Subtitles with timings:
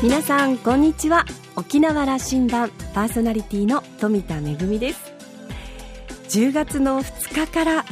[0.00, 1.26] 皆さんこんにちは。
[1.56, 5.12] 沖縄羅針盤パーソナリティの富田恵です。
[6.28, 7.84] 10月の2日から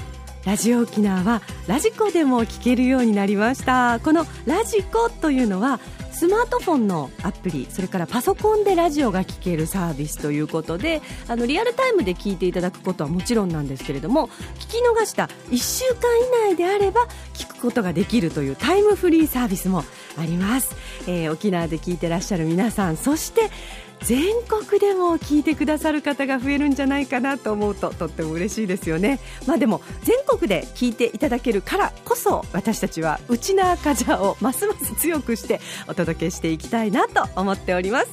[0.44, 3.98] ラジオ沖縄はラジコでも聞けるようになりました。
[4.04, 5.80] このラジコというのは
[6.16, 19.84] スマートフォンのアプリそれからパソコンでラジオが聴けるサービスということであのリアルタイムで聞いていただくことはもちろんなんですけれども聞き逃した1週間以内であれば聞くことができるというタイムフリーサービスも
[20.16, 20.74] あります、
[21.06, 23.50] えー、沖縄で聞いてらっしゃる皆さんそして
[24.00, 38.08] 全国でも聞いてくださる方が増えるんじゃないかなと思うととっても嬉しいですよね、まあ、でも全国で聞いていただけるからこそ私たちはウチナーカジャをますます強くしてお届けしていきたいなと思っております。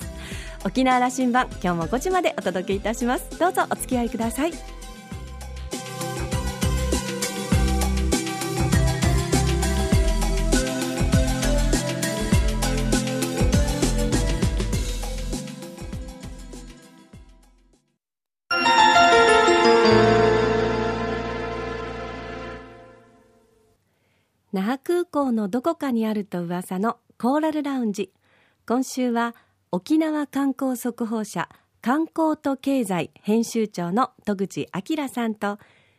[0.66, 3.38] 沖縄羅針盤今日も5時までお届けいたします。
[3.38, 4.83] どうぞお付き合いください。
[24.54, 28.13] 那覇空港のどこかにあると噂のコーラルラウンジ。
[28.68, 29.35] 今週は
[29.71, 31.49] 沖縄観光速報社
[31.82, 35.57] 観光と経済編集長の戸口明さんと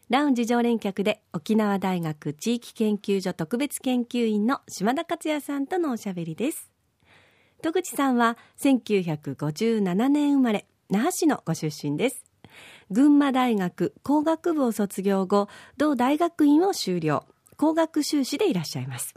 [0.08, 6.70] ラウンジ常連客で沖縄大学地域研究所特別研究員の島田克也さんとのおしゃべりです。
[7.60, 12.24] 戸口さんは1957年生まれ那覇市のご出身です。
[12.92, 17.26] 群馬大学工学部を卒業後同大学院を修了。
[17.56, 19.14] 工学修士でいらっしゃいます。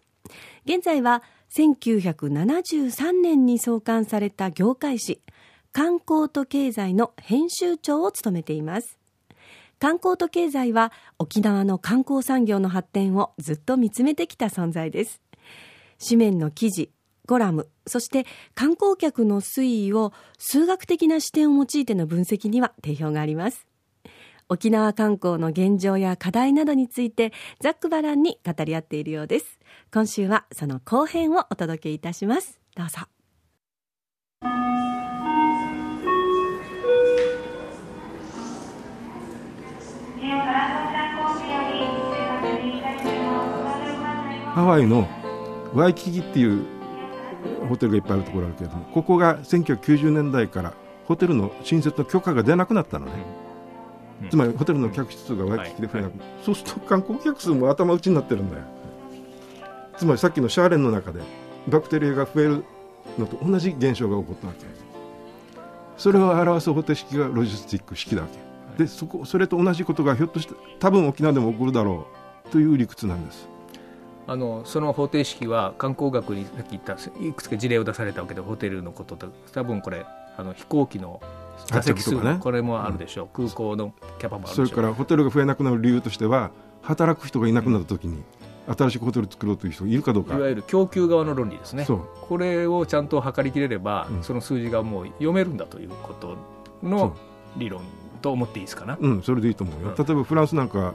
[0.66, 1.24] 現在は
[1.56, 5.22] 1973年に創刊された業界誌
[5.72, 8.98] 観光と経済の編集長を務めています。
[9.80, 15.22] 観光と経済は沖縄の観光産業の発展をずっと見つめてきた存在です。
[16.00, 16.92] 紙面の記事
[17.28, 23.68] コラムそして観光客の推移を数学的な視点を用いての分析には定評があります。
[24.50, 29.60] 沖縄観光の現状や課題などについてざっくばらんに語り合っているようです。
[29.94, 32.60] 今週はその後編をお届けいたします。
[32.76, 33.00] どうぞ。
[44.54, 45.08] ハワイの
[45.76, 46.66] ワイキキっていう
[47.70, 50.74] ホテルがいっぱいあるところあるけれどもここが1990年代から
[51.06, 53.12] ホテルの新設の許可が出なくなったのね、
[54.30, 58.64] つまりホテルの客室がワイキキで増えなく、はい、そうすると観光客数も頭打ちになってるんだよ。
[59.98, 61.22] つまりさっきのシャーレンの中で
[61.68, 62.64] バクテリアが増える
[63.18, 64.66] のと同じ現象が起こったわけ。
[65.98, 68.84] それを表す方程式がロジスティック式だわけ。
[68.84, 72.08] でそこそれと同じことがひょっとして多分沖縄でも起こるだろ
[72.48, 73.48] うという理屈なんです。
[74.28, 80.06] あのその方程式は観光学にさっき言ったいくつか事例を出されたわけでホテルのことと多分これ
[80.38, 81.22] あの飛行機の
[81.66, 86.52] 座席数、ね、これもあるでしょう、うん、空港のキャパもあるそれからホテルが増えなくなる理由としては
[86.82, 88.24] 働く人がいなくなった時に、
[88.68, 90.36] 新しいホテル作ろうという人がいるかどうか。
[90.36, 91.86] いわゆる供給側の論理ですね。
[91.86, 96.38] これをちゃんと測りきれれば、うん、その数字がもう読めるんだということ
[96.82, 97.16] の
[97.58, 97.82] 理論
[98.22, 98.98] と思っていいですかな？
[99.00, 100.94] うんそれでいいと思うよ、うん、例えばフランスなんか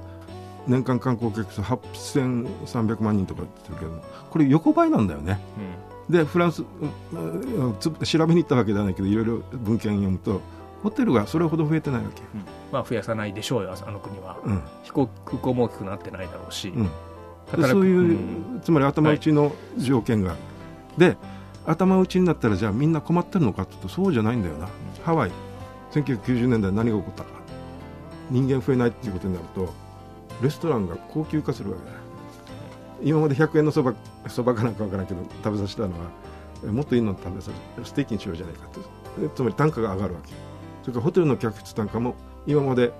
[0.66, 10.40] 年間観光客数8300万人とか言ってるけどこれ横ばいなんだよね、うん、でフランス調べに行ったわけじゃないけどいろいろ文献読むと
[10.82, 16.90] ホテルがそれほど増えてないわけ、うん、まあ増やさないでしょうよあの国は、うん、飛行空港も大きくなってないだろうし、うん、
[17.62, 20.36] そういう、つまり頭打ちの条件が、は
[20.96, 21.16] い、で
[21.66, 24.68] 頭打ちになったらじゃあみんな困ってるのかというとそうじゃないんだよな、
[25.02, 25.30] ハワイ。
[25.92, 27.30] 1990年代何が起こったか。
[28.30, 29.72] 人間増えないっていうことになると
[30.42, 32.01] レストランが高級化するわけだ
[33.02, 33.94] 今まで100円のそば
[34.28, 38.80] そばかなんか分からんけど食べさせたのはもっといいの食べさせステーキにしようじゃないかと
[39.34, 40.32] つまり単価が上がるわけ
[40.82, 42.14] それからホテルの客室単価も
[42.46, 42.92] 今まで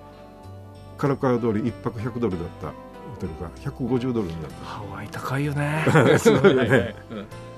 [0.99, 2.75] カラカラ通り1泊100ドルだったホ
[3.21, 4.65] テルが150ドルになった。
[4.65, 5.85] ハワイ高いよね。
[6.19, 6.94] すごいよね、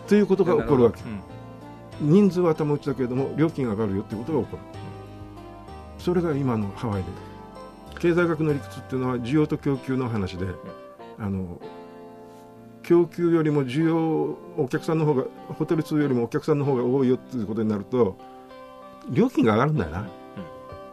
[0.09, 4.63] ということが起こるわけ、うん、人数は頭打ちだけれども料金が上がるよっていうことが起こる、
[5.99, 7.09] それが今のハワイで。
[8.01, 10.47] 経済学の理屈っていうのは需要と供給の話で、
[11.19, 11.61] あの
[12.85, 15.25] 供給よりも需要お客さんの方が
[15.59, 18.17] ホテル数よりもお客さんの方が多いよっていうことになると
[19.11, 20.09] 料金が上がるんだよな、うん、っ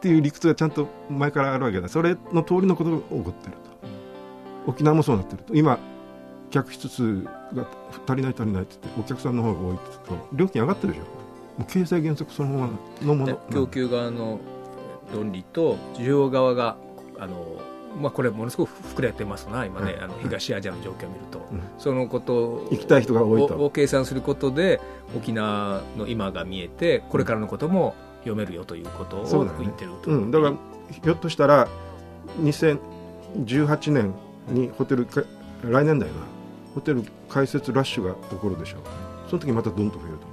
[0.01, 1.87] ていう理屈がちゃんと前からあるわけだ。
[1.87, 5.55] それの通りのことが起こってると、沖縄もそうなってると。
[5.55, 5.79] 今
[6.51, 7.65] 客室数が
[8.05, 14.39] 足りない足りないって言ってお客さんの方が多いって言うと料金上がってるでしょもう経済原則そのままのもの供給側の
[15.13, 16.77] 論理と需要側が
[17.17, 17.57] あの
[17.99, 23.55] まあ、これものすごく膨れてますな今ね、あの東アジアの状況を見ると、うん、そのことを行きたい人が多いと。
[23.65, 24.79] を計算することで
[25.15, 30.53] 沖縄の今が見えてこれからのことも読めるよということを言ってると、うん、だから
[31.03, 31.67] ひょっとしたら
[32.39, 34.13] 2018年
[34.49, 35.23] にホテルか、
[35.63, 36.21] 来年だよな
[36.73, 38.81] ホテル開設ラッシュが起こるでしょう
[39.29, 40.30] その時またどんと増えると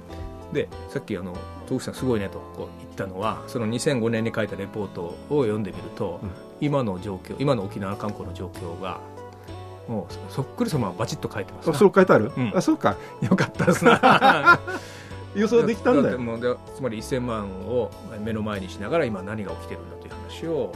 [0.53, 1.33] でさっきあの
[1.67, 6.29] 東口さんすごいねとこう言ったのはその2005年に書いたレポートを読んでみると、うん、
[6.59, 8.99] 今の状況今の沖縄観光の状況が
[9.89, 12.95] もうそっくりそのままバチッと書いてますあそう書いてある、うん、あそうか。
[13.21, 13.83] よかったです。
[13.83, 14.59] な
[15.35, 16.59] 予想できたんだよ。
[16.75, 17.91] つまり1000万を
[18.23, 20.71] 目の前にしながら今何が起きてるんだという話を、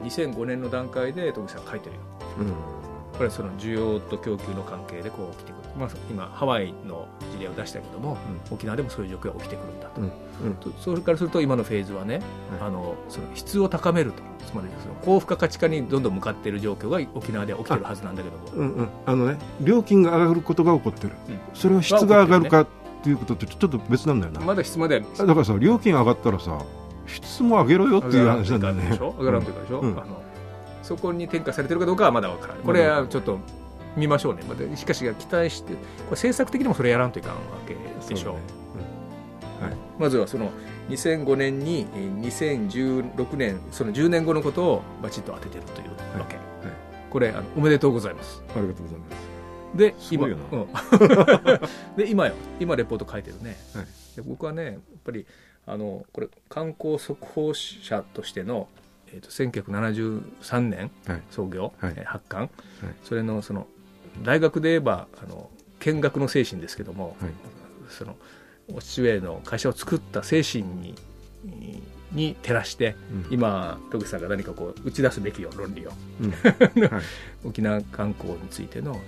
[0.00, 2.00] うん、2005年の段階で東口さん書いてるよ、
[2.38, 2.46] うん。
[2.46, 8.16] これはその需要と供給の関係でこう起きてくる、まあ、今ハワイの事例を出したけども、
[8.48, 10.06] うん、沖縄でもそういう状況が起きてくるんだと、うん。
[10.06, 12.20] うん、それからすると今のフェーズはね、
[12.60, 14.22] あのその質を高めると。
[14.44, 18.44] つまりその高付加価値化にどんどん向かっている状況が沖縄では起きてるはずなんだけども。
[18.52, 21.14] うんうん、あのね料金が上がることが起こってる、
[21.54, 22.66] それは質が上がるかっ
[23.02, 24.40] ていうことってちょっと別なんだよな。
[24.40, 25.00] まだ質まで。
[25.00, 26.62] だからさ料金上がったらさ
[27.06, 28.98] 質も上げろよっていう話なんだよね。
[28.98, 30.04] 上がらんというかでしょ、
[30.82, 33.38] そこに転嫁されてるかどうかはまだわからないこれはちょっと
[33.96, 34.42] 見ましょうね、
[34.76, 38.40] しかし期待してこれ政策的にもそれやらんといかんわけでしょう、ね。
[39.60, 39.66] うん。
[39.66, 40.50] はい、まずはその
[40.88, 46.44] 2005年に2016年その10年後のことをバチッと当ててるというわけ、はい。
[46.66, 46.74] はい、
[47.10, 48.42] これあのおめでとうございます。
[48.56, 49.34] ありがとうございます。
[49.76, 50.36] で今、うん、
[51.96, 52.34] で今よ。
[52.60, 53.86] 今レポート書いてるね、はい、
[54.16, 54.74] で僕はねやっ
[55.04, 55.26] ぱり
[55.66, 58.68] あのこれ観光速報社としての
[59.14, 60.90] えーと、1973年
[61.30, 62.50] 創業、はい、発刊、はい、
[63.04, 63.68] それのその
[64.22, 65.50] 大学で言えばあの
[65.80, 67.30] 見学の精神ですけども、はい、
[67.90, 68.16] その
[68.72, 70.94] お父上の会社を作った精神に
[72.12, 72.94] に照らして、
[73.28, 75.90] うん、今戸口さんが何かこう打ち出すべきよ論理を、
[76.20, 76.30] うん。
[76.88, 77.02] はい、
[77.44, 79.00] 沖縄観光についてのあの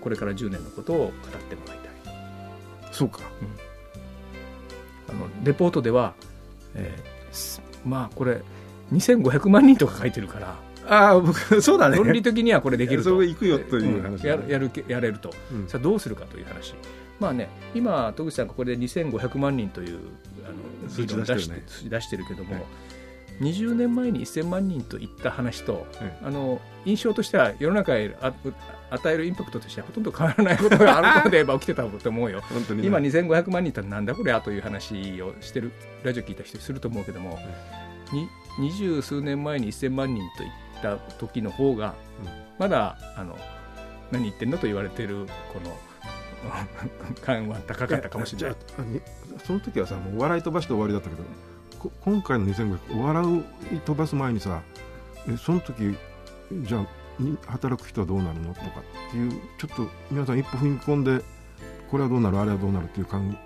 [0.00, 1.10] これから10年のことを語っ
[1.48, 2.92] てもらいたい。
[2.92, 3.20] そうか、
[5.08, 6.14] うん、あのレポートでは、
[6.74, 8.40] えー、まあこれ
[8.92, 10.56] 2500万人とか書いてるから
[10.88, 11.96] ああ僕 そうだね。
[11.96, 13.10] 論理的にはこれできると。
[13.10, 16.74] それ行くよという話、うん、やるやるやれると、うん、さあどうするかという話。
[17.20, 19.98] まあね今戸口さんがこれで2500万人という
[20.44, 22.64] あの数字を出して、ね、出してるけども、はい、
[23.42, 28.32] 20年前に1000万人といった話と、はい、あの印象としては世の中へあ
[28.90, 32.46] 与えるインパクトとしてはほとんど変わらないことがあるので起きてたと思うよ、ね、
[32.82, 37.38] 今2500万人ってなんだこれやという話をしてるラジオ聞いた人すると思うけども、
[38.58, 40.50] 二十数年前に1000万人といっ
[40.82, 41.94] た時の方が、
[42.58, 43.38] まだあの
[44.10, 45.76] 何言ってんのと言われてるこの
[47.22, 48.56] 感は高かったかもしれない。
[49.44, 51.22] その時はさもう笑い飛ばして終わりだったけど
[52.02, 54.62] 今回の2500笑い飛ばす前にさ
[55.28, 55.96] えその時
[56.52, 56.86] じゃあ
[57.46, 58.66] 働く人はどうなるのとか
[59.08, 61.22] っていうちょっと皆さん一歩踏み込んで
[61.90, 63.38] これはどうなるあれはどうなるっていう感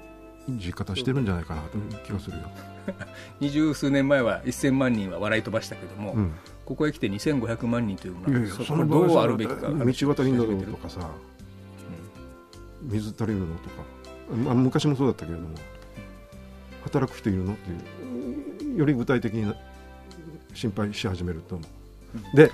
[0.49, 2.45] じ方してるんじゃないかなという気がするよ。
[3.41, 6.33] 二十数年前は1000万人は笑い飛ばしたけども、うん、
[6.67, 9.69] ここへ来て2500万人というのはそのどうあるべきか。
[9.69, 11.09] 道端に乗るとかさ、
[12.83, 13.83] うん、水足りるのとか、
[14.45, 15.55] まあ、昔もそうだったけれども
[16.83, 19.55] 働く人いるのっていうより具体的に
[20.55, 21.65] 心配し始めると思
[22.15, 22.51] う、うん、で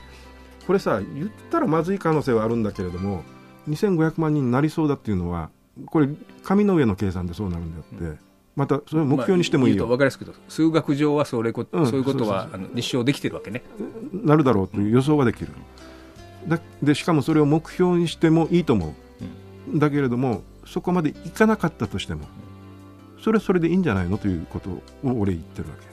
[0.67, 3.25] これさ言ったらまずい可能性はあるんだけれども
[3.69, 5.51] 2500万人になりそうだっていうのは
[5.87, 6.09] これ
[6.43, 8.23] 紙の上の計算でそうなるんであって、
[8.55, 13.63] またそれを目標にしてもいいよ、まあ、分かりやすく数学上はそれこ、うん、そういうことは立証できてるわけね。
[14.13, 15.49] なるだろうという予想ができる、
[16.47, 18.93] だでしかもそれを目標にしてもいいと思う、
[19.73, 22.27] うん、だけれどもそこまでいかなかったとしても
[23.23, 25.93] それはそれでいいんじゃないのということを俺言ってるわけ。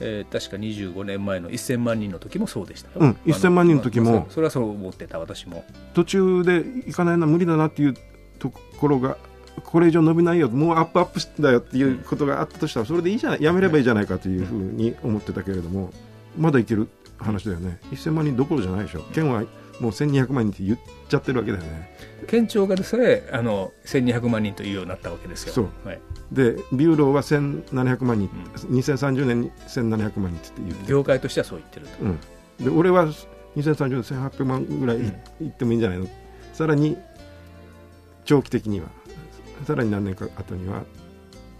[0.00, 5.64] えー、確か25年前の1000万人の時もそうでしたうん、1000万人の時も、それはそう思ってた私も。
[5.92, 7.94] 途中で行かないな無理だなっていう
[8.38, 9.16] ところが
[9.60, 15.90] これ以上伸びないよもうアップアップだよっていうことがあったとしたらそれでいいじゃないやめればいいじゃないかというふうに思ってたけれども
[16.36, 16.88] まだいける
[17.18, 17.78] 話だよね。
[17.90, 19.02] 1000万人どころじゃないでしょ。
[19.12, 19.42] 県は
[19.80, 21.96] もう1200万人って言っちゃってるわけだよね。
[22.26, 25.52] 県庁がでさえあの1200万人というようになったわけですよ。
[25.52, 26.00] そう、はい、
[26.32, 28.28] でビューローは1700万人、
[28.68, 32.18] うん、2030年に1700万人って言って業界としてはそう言ってると、うん、
[32.64, 33.06] で俺は
[33.56, 36.10] 2030年1800万ぐらいいってもいいんじゃないの、うん、
[36.52, 36.96] さらに
[38.24, 38.88] 長期的には
[39.64, 40.82] さらに何年か後には、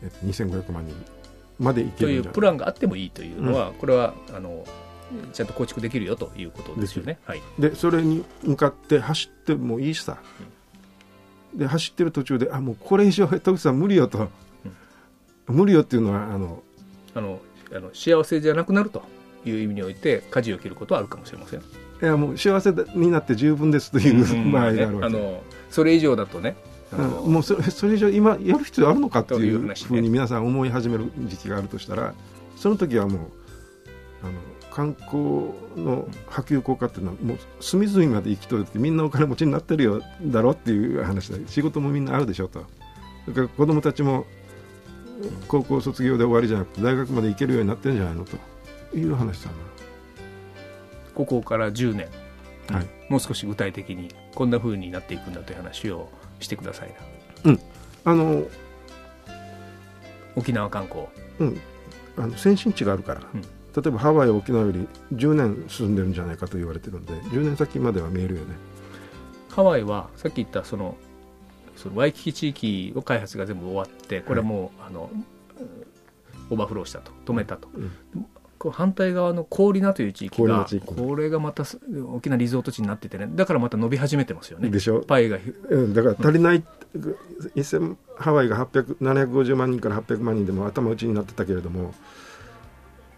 [0.02, 0.94] えっと、2500万人
[1.58, 4.64] までいけるというプランがあってもいいというのは、うん、これはあの
[5.32, 7.18] ちゃんと構築できるよということですよね。
[7.24, 10.18] はい、でそれに向かって走ってもいいしさ、
[11.52, 14.28] うん、で走ってる途中であもうこれ以上戸口さん無理よと、
[15.48, 16.62] うん、無理よっていうのはあの
[17.14, 17.40] あの
[17.74, 19.02] あの幸せじゃなくなると
[19.44, 21.60] いう意味において舵を切ることはあるかもしれません。
[21.60, 21.62] い
[22.00, 26.56] やもう幸せになって十分ですという 場合があるわけ、ね、あのそれ以上だとね
[26.96, 32.14] もうそれそれ以上今やる必要あるのかっていうふうに皆さん思い始める時期があるとしたら
[32.56, 33.20] その時はもう
[34.22, 34.32] あの
[34.70, 42.64] 観光の波及効果っていうのはもう隅々まで行き届いてみんなお金持ちになってるよだろっていう話で仕事もみんなあるでしょと。
[43.24, 44.24] それから子供たちも
[45.48, 49.56] 高校卒業で終わりじゃなくて大学まで行けるようになってるんじゃないのという話だな。
[51.14, 52.08] ここから10年、
[52.70, 56.08] はい、もう少し具体的にこんなふうになっていくんだという話を
[56.40, 56.94] してください
[57.44, 57.50] な。
[57.52, 57.60] うん、
[58.04, 58.46] あの
[60.36, 61.06] 沖縄観光、
[61.38, 61.60] うん、
[62.16, 63.48] あの先進地があるから、うん、例
[63.86, 68.54] えばハワイ沖縄より10年進んでるんじゃないかと言われてるんで10年先までは見えるよね。
[69.50, 70.96] ハワイはさっき言ったその
[71.76, 75.10] そのワイキキ地域の開発が全部終わってこれはもう、はい、あの
[76.50, 78.26] オーバーフローしたと止めたと、うん、
[78.70, 83.28] 反対側の氷名という地域がこれがまた大きなリゾート地になっててね。
[83.32, 84.68] だからまた伸び始めてますよね。
[84.70, 85.00] でしょ。
[85.00, 85.38] パイが、
[85.70, 91.94] うん、だから足りない、うん、ハワイが750万人から800万人でも頭打ちになってたけれども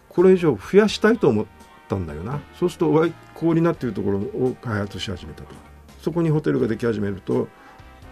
[0.09, 1.47] これ以上増やしたいと思っ
[1.89, 2.41] たんだよな。
[2.59, 5.55] そうすると氷名っていうところを開発し始めたと。
[6.01, 7.49] そこにホテルができ始めると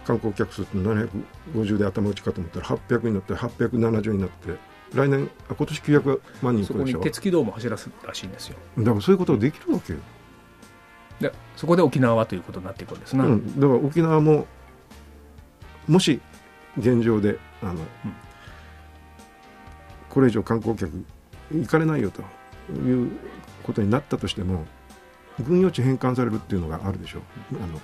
[0.05, 4.55] 観光客数って750で頭打ちかと思ったら800になって870になって
[4.93, 8.55] 来年あ今年900万人そこに鉄軌道も走らすらしいんですよ。
[8.77, 9.99] だからそういうことができるわけよ。
[11.19, 14.47] でそこで沖縄はということになっていくんですな、うん、だから沖縄も
[15.87, 16.21] もし
[16.77, 17.79] 現状であの、うん、
[20.09, 21.05] これ以上観光客
[21.51, 22.21] 行かれないよと
[22.71, 23.11] いう
[23.63, 24.65] ことになったとしても
[25.45, 27.19] 軍用地返還されるっていうのがあるでしょ？
[27.19, 27.23] う
[27.61, 27.81] あの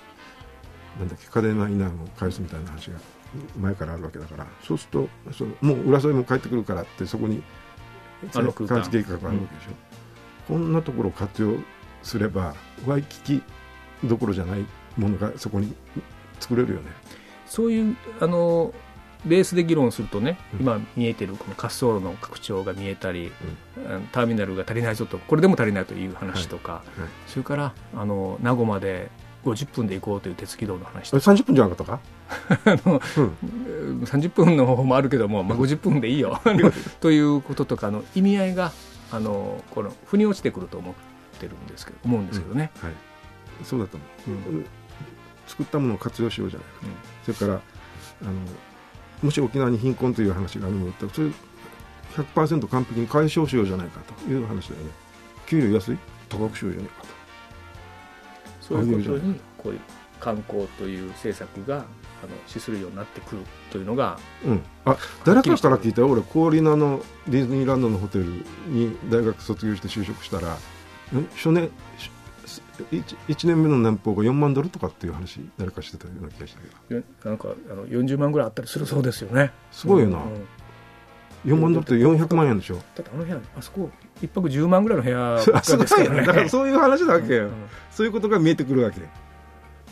[0.98, 2.98] なんだっけ嘉手納稲を返すみたいな話が
[3.58, 7.42] 前からあるわけだからそうするとそのもう浦添も帰ってくるからってそこに
[8.32, 11.54] 開発計画があるわけでしょ、うん、こんなところを活用
[12.02, 12.54] すれば
[12.86, 13.42] ワイキキ
[14.04, 14.64] どころじゃない
[14.96, 15.74] ものがそこに
[16.40, 16.90] 作れるよね。
[17.46, 18.74] そういうあの
[19.24, 23.32] ベースで議論するとね、うん、今見えてるこの滑走路の拡張が見えたり、
[23.76, 27.00] うん、ターミナルが足りないぞとこれでも足りないという話とか、はい。
[27.00, 29.10] はい、それからあの名護まで
[29.46, 31.10] 50分で行こうという鉄軌道の話。
[31.10, 32.00] と30分じゃなかったか？
[32.66, 36.40] あの、うん、30分の方法もあるけども、まあ、50分でいいよ。
[37.00, 38.72] ということとかの意味合いが
[39.12, 40.94] あのこの腑に落ちてくると思っ
[41.38, 42.96] てるんですけど思うんですけどね、うん、はい、
[43.62, 44.66] そうだと思う、うん、
[45.46, 46.68] 作ったものを活用しようじゃない。
[46.68, 46.86] か
[47.26, 47.60] と、それから
[48.22, 48.32] あの
[49.22, 51.30] もし沖縄に貧困という話があるのだったらそれ
[52.16, 54.90] 100%完璧に解消しようじゃないかという話だよね。
[55.46, 55.98] 給料安い？
[56.28, 57.08] 高くしようじゃないかと
[58.68, 59.80] そういうことにこういう
[60.20, 61.84] 観光という政策があの
[62.46, 68.24] 資するようになってくるというのが、うん、あ誰かから聞いたら俺氷名のディズニーランドのホテル
[68.68, 70.56] に大学卒業して就職したら
[71.34, 71.70] 初年
[72.90, 77.02] 1, 1年目の年俸が4万ドルとかっていう話誰かしてたような気がしたけど。
[77.24, 79.50] なんかあの40万ぐらいあったりするそうですよね。
[79.72, 80.46] すごいよな、うんうん
[81.46, 82.74] 4万ドルって400万円でしょ。
[82.74, 83.88] だってあの部屋あそこ
[84.20, 86.26] 一泊10万ぐらいの部屋 ですからね。
[86.26, 87.52] だからそういう話だわけよ、うん、
[87.90, 89.00] そういうことが見えてくるわけ。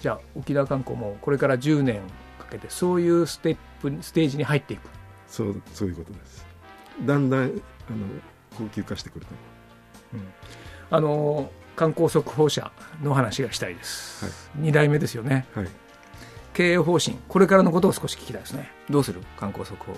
[0.00, 2.00] じゃあ沖縄観光もこれから10年
[2.38, 4.80] かけてそういうステップステージに入っていく。
[5.28, 6.44] そうそういうことです。
[7.02, 7.52] だんだんあの
[8.56, 9.32] 高級化してくると、
[10.14, 10.32] うん、
[10.90, 12.70] あの観光速報車
[13.02, 14.30] の話がしたいです、は
[14.64, 15.68] い、2代目ですよね、はい、
[16.52, 18.70] 経営方針これからのことを少し聞きたいですね。
[18.88, 19.20] どうする？
[19.36, 19.92] 観光速報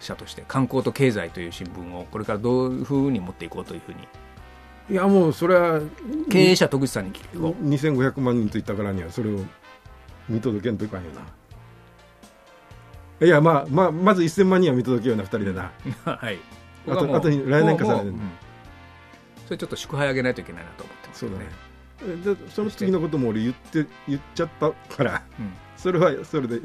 [0.00, 3.98] 社として観光と経済という新聞をこれからどういうふうに持っていこうというふうに。
[4.90, 5.82] いやもうそれは
[6.30, 9.40] 経営者戸口さんに聞くと2500万人と言ったからにはそれを
[10.30, 11.10] 見届けんといかんよ
[13.20, 13.26] な。
[13.26, 15.72] いやまあまあまず1000万人は見届けような2人でな。
[16.04, 16.38] はい。
[16.88, 18.18] あとあとに来年かさうん、
[19.44, 21.44] それちょっと祝杯あげないといけないなと思ってますそうだね。
[22.24, 26.60] でその次のことも俺言って言っちゃったから、うん、それはそれで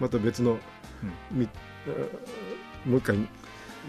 [0.00, 1.48] また別の、うん、
[2.84, 3.16] もう一回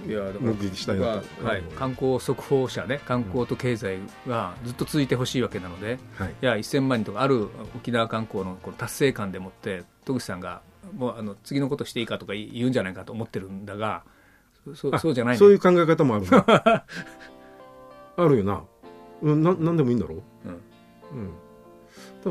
[0.08, 10.62] いや目撃したいなと、はい、観光速報車ね観光と経済がずっと続いてほしいわけなので、うん、い、や1000万人とかある沖縄観光のこの達成感でもって戸口さんが
[10.96, 14.04] もうあの次のことしていいかとか言うんじゃないかと思ってるんだが
[14.76, 16.86] そそうじゃない、ね、そういう考え方もあるな。
[18.18, 18.64] あるよな、
[19.22, 20.52] うん、な何でもいいんだろう、う
[21.18, 21.30] ん。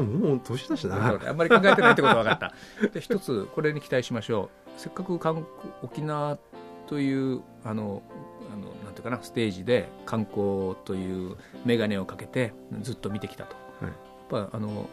[0.00, 0.12] うん。
[0.12, 1.18] でももう年だしな。
[1.26, 2.52] あんまり考えてないってことは分かった。
[2.88, 5.44] で一つこれに期待しましょうせっかく韓
[5.82, 6.38] 沖縄
[6.86, 8.02] というあの
[8.50, 14.88] あのなんていうかなステージで観光という眼鏡をかけてずっと見てきたと、はい、やっぱあの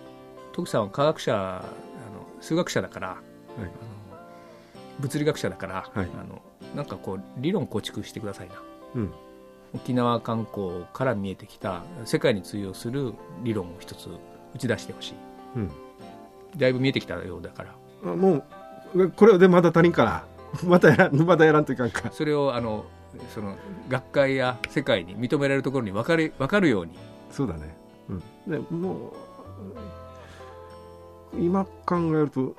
[0.51, 3.17] 徳さんは科学者あの数学者だから、はい、
[3.59, 3.69] あの
[4.99, 6.41] 物理学者だから、はい、あの
[6.75, 8.55] なんかこう理論構築してくださいな、
[8.95, 9.13] うん、
[9.75, 13.13] 沖縄観光から見えてきた世界に通用する
[13.43, 14.09] 理論を一つ
[14.55, 15.13] 打ち出してほしい、
[15.57, 15.71] うん、
[16.57, 17.75] だいぶ見えてきたようだから。
[18.03, 18.43] あもう
[19.15, 20.25] これでまだ足りんから。
[20.63, 22.11] またやらんまだやらんといかんか。
[22.11, 22.85] それをあの
[23.33, 23.55] その
[23.89, 26.93] 学会や世界に認められるところに分かる分かるように。
[27.31, 27.75] そうだね、
[28.09, 29.11] うん、でも
[31.33, 32.55] う今考えると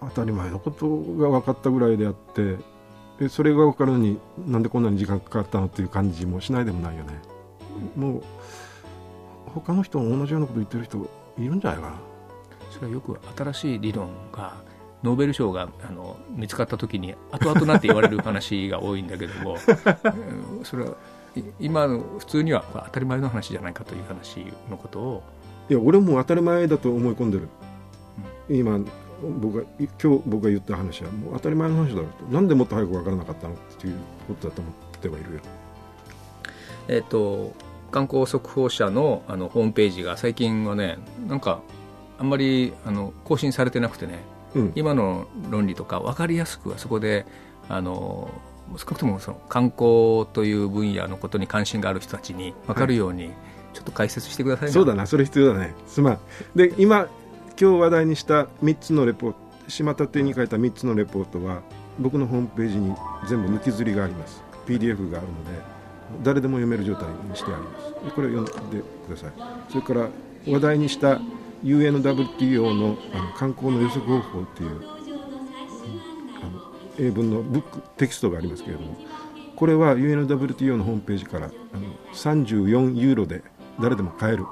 [0.00, 7.20] 当たり前のことが分かったぐらいであってそれが分かるのになんでこんなに時間かかったのっていう感じもしないでもないよね。
[7.96, 8.22] もう
[9.46, 10.98] 他の人も同じようなこと言ってる人
[11.38, 11.96] いるんじゃないかな。
[12.70, 14.54] それはよく新しい理論が
[15.04, 19.58] ノーベル賞があの見つかった時に後々なって言われる話が多いんだけども
[20.64, 20.94] それは
[21.60, 25.22] 今の普通には当たり前の話じゃないかという話のことを。
[25.68, 27.48] いや俺も当たり前だと思い込んでる、
[28.48, 28.78] うん、今
[29.40, 29.64] 僕が
[30.02, 32.32] 今日僕が言った話はもう当たり前の話だろうと。
[32.32, 33.96] なんでもっと早く分からなかったのっていう
[34.28, 35.40] ことだと思ってはいるよ。
[36.88, 37.52] えっ、と
[37.90, 41.60] 観光速報社のあのホームページが最近はねなんか
[42.18, 44.18] あんまりあの更新されてなくてね、
[44.54, 47.26] うん、今の論理とか分かりやすくはそこで
[47.68, 48.30] あの
[48.76, 53.30] 少なくともその観光という分野のことに関心がある人たちに分かるように、
[53.74, 55.74] ちょっと解説してください、ね、そうだなそれ必要だね。
[55.86, 56.18] すまん
[56.54, 57.08] で今
[57.60, 61.62] 今日話題にした3つのレポート島立に書いた3つのレポートは
[61.98, 62.94] 僕のホームページに
[63.28, 64.42] 全部抜きずりがあります。
[64.66, 65.74] PDF があるので
[66.22, 68.14] 誰でも読める状態にしてあります。
[68.14, 69.32] これを読んでください。
[69.70, 70.08] それから
[70.46, 71.20] 話題にした
[71.64, 76.62] UNWTO のあの観光の予測方法っていう、うん、あの
[76.98, 78.96] 英文のブックテキストがありますけれども
[79.56, 81.54] これは UNWTO のホームページからあの
[82.12, 83.42] 34ユーロで
[83.80, 84.44] 誰でも買える。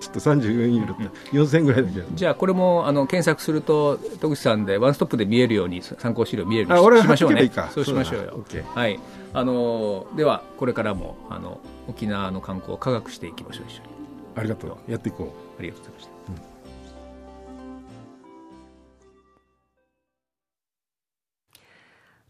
[0.00, 2.06] ちょっと34ユーロって4000円ぐらいだけど。
[2.14, 7.50] じゃあこれもあの検索すると戸口さんでワンストップで見えるように参考資料見えるようにしましょうね。
[7.70, 8.44] そうしましょうよ。
[8.74, 8.98] はい。
[9.34, 13.88] あのではこれからもあの沖縄の観光を科学していきましょう一緒に。
[14.36, 14.90] ありがとう。
[14.90, 16.08] やっていこうありがとうございまし
[16.48, 16.53] た。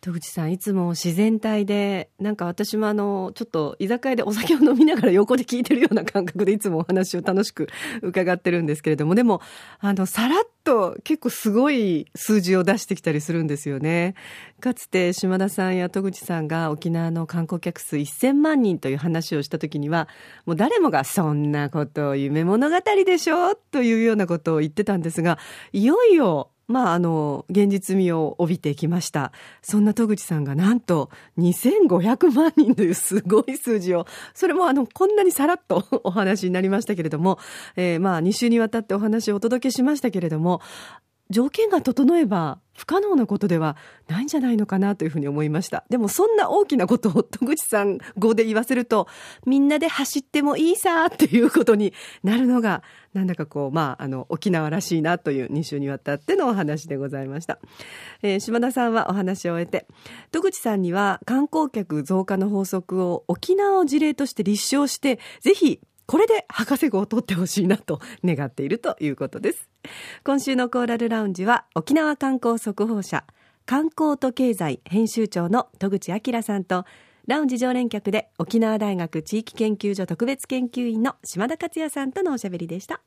[0.05, 7.69] 戸口さんいつも自然体でなんか私もあのちょっと居酒屋でお酒を飲みながら横で聞いてるような感覚でいつもお話を楽しく
[8.03, 9.41] 伺ってるんですけれどもでも
[9.81, 14.15] あのさらっと結構すごい数字を出してきたりするんですよね。
[14.61, 20.09] かつて島田さんや戸口さんが沖縄の観光客数1000万人という話をした時には
[20.45, 23.55] もう誰もがそんなこと夢物語でしょ？
[23.55, 25.39] というようなことを言ってたんですが
[25.73, 29.33] いよいよまあ、あの、現実味を帯びてきました。
[29.63, 37.39] そんな戸口さんがなんと2500万人というすごい数字を、それもあの、こんなにさらっと お話になりましたけれども、
[37.77, 40.61] えー、まあ、2週にわたってお話をお届けしましたけれども、
[41.31, 43.77] 条件が整えば不可能なことでは
[44.09, 45.85] ないんじゃないのかなというふうに思いました。
[45.89, 49.07] でもそんな大きなことを戸口さん語で言わせると、
[49.47, 52.83] みんなで走ってもいいさっていうことになるのが、
[53.13, 57.61] なんだかこう、まあ、あの、沖縄らしいなという2週にわたってのお話でございました。
[58.23, 59.87] えー、島田さんはお話を終えて、
[60.33, 69.69] 戸口さんには観光客増加の法則を沖縄を事例として立証して、ぜひこれで博士号を取ってほしいなと願っているということです。
[70.25, 73.25] 今週のコーラルラウンジは沖縄観光速報社
[73.67, 76.85] 観光と経済編集長の戸口明さんと
[77.27, 83.01] ラウンジ常連客で沖縄大学地域研究所特別研究員の島田克也さんとのおしゃべりでした。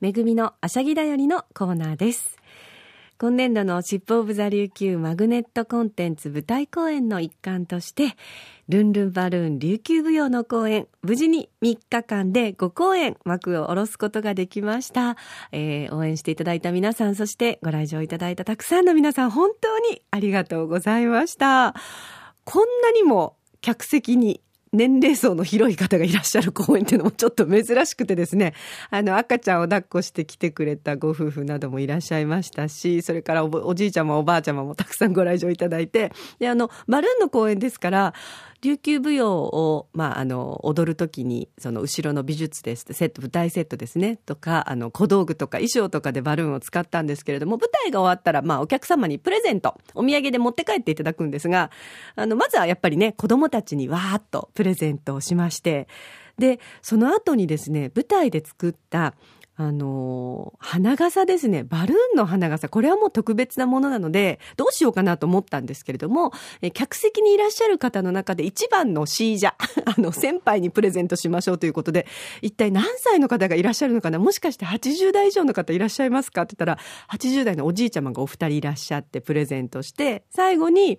[0.00, 2.36] めぐみのあしゃぎだよりのコーナーです。
[3.22, 8.16] 今年度のシップオブザ琉球マグネットコンテンツ舞台公演の一環として、
[8.68, 15.16] ルンルンバルーン琉球舞踊の公演、無事に3日間で5公演幕を下ろすことができました。
[15.52, 21.76] えー、応援していただいた皆さん、そしてご来場いただいたたくさんの皆さん、本当にありがとうございました。
[22.42, 24.40] こんなにも客席に
[24.74, 28.54] 年齢層の広い方がいらっしゃる公園っていうのもちょっと珍しくてですね、
[28.88, 38.14] あの、赤ちゃんを抱っこして来てくれたご夫婦などもいらっしゃいましたし、それからおじいちゃまおばあちゃまもたくさんご来場いただいて、で、あの、バルーンの公園ですから、
[38.62, 51.72] 琉球舞踊を、まあ、あの、踊るときに、その後ろの美術ですセット、舞台セットですね、とか、あの、小道具とか衣装とかでバルーンを使ったんですけれども、舞台が終わったら、まあ、お客様にプレゼント、お土産で持って帰っていただくんですが、
[52.14, 55.88] あの、まずはやっぱりね、子供たちにわーっとプレゼントをしまして、
[56.38, 59.14] で、その後にですね、舞台で作った、
[59.62, 61.62] あの、花傘ですね。
[61.62, 62.68] バルーンの花傘。
[62.68, 69.52] これはもう特別なものなので、どうしようかなと思ったんですけれども、え客席にいらっしゃる方の中で一番のシージャ、
[69.86, 72.06] あの、先輩にプレゼントしましょうということで、
[72.40, 74.18] 一体何歳の方がいらっしゃるのかな？
[74.18, 76.42] もしかして80代以上の方いらっしゃいますか？
[76.42, 76.78] って言ったら、
[77.16, 80.98] 80代のおじいちゃまがお二人いらっしゃってプレゼントして、最後に、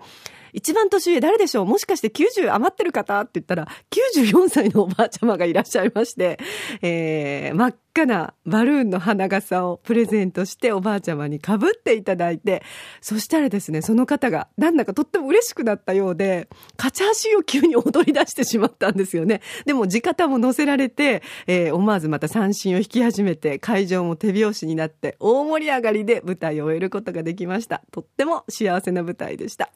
[0.53, 1.65] 一番年上誰でしょう？
[1.65, 3.19] もしかして90余ってる方？
[3.21, 6.39] って言ったら、94歳のおばあちゃまがいらっしゃいまして、
[6.81, 12.63] えー、真っ赤なバルーンの花傘をプレゼントしておばあちゃまにかぶっていただいて、
[13.01, 19.41] そしたらですね、その方がなんだかとっても嬉しくなったようで、カチャ足を急に踊り出してしまったんですよね。
[19.65, 27.83] でも地方も乗せられて、えー、思わずまた三振を引き始めて、会場も手拍子になって大盛り上がりで舞台を終えることができました。
[27.91, 29.69] とっても幸せな舞台でした。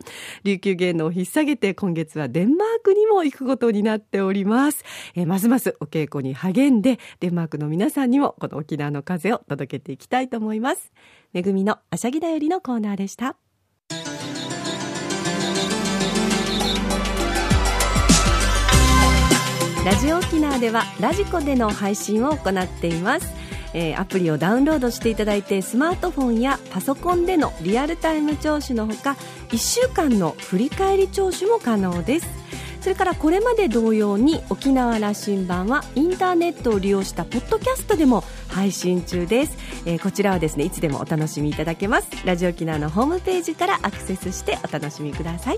[0.44, 4.84] 琉球芸能を引っ提げて今月はデンマークにも行くことになっております。
[5.16, 10.92] えー、ますますお稽古に励んで、デンマークの皆さんにもこの沖縄の風を届けていきたいと思います。
[11.34, 13.38] めぐみのあしゃぎだよりのコーナーでした。
[19.86, 23.47] ラジオ沖縄ではラジコでの配信を行っています。
[23.74, 29.18] えー、アプリをダウンロードしていただいてスマートフォンやパソコンでのリアルタイム聴取のほか
[29.50, 32.28] 1週間の振り返り聴取も可能です。
[32.82, 42.08] それからこれまで同様に沖縄羅針盤はインターネットを利用したポッドキャストでも配信中です、えー、こちらはですねいつでもお楽しみいただけます。
[42.26, 45.58] ラジオ沖縄のホームページからアクセスしてお楽しみください。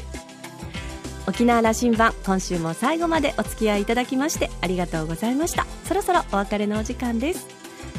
[1.27, 5.67] 沖縄羅針盤今週も最後までお付き合いいただきましてありがとうございました。
[5.85, 7.58] そろそろお別れのお時間です。